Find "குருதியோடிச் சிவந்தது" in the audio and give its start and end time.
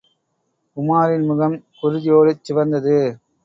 1.81-2.97